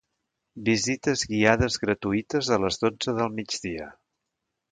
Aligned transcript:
visites 0.69 1.25
guiades 1.33 1.77
gratuïtes 1.83 2.49
a 2.57 2.59
les 2.65 2.81
dotze 2.87 3.17
del 3.21 3.31
migdia 3.41 3.93